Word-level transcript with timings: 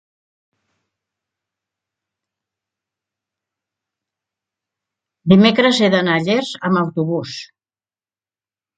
dimecres 5.35 5.81
he 5.81 5.95
d'anar 5.99 6.19
a 6.19 6.29
Llers 6.29 6.57
amb 6.71 6.87
autobús. 6.87 7.39